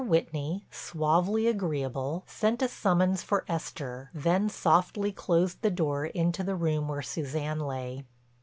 Whitney, 0.03 0.65
suavely 0.71 1.45
agreeable, 1.45 2.23
sent 2.25 2.63
a 2.63 2.67
summons 2.67 3.21
for 3.21 3.45
Esther, 3.47 4.09
then 4.15 4.49
softly 4.49 5.11
closed 5.11 5.61
the 5.61 5.69
door 5.69 6.07
into 6.07 6.43
the 6.43 6.55
room 6.55 6.87
where 6.87 7.03
Suzanne 7.03 7.59
lay. 7.59 8.03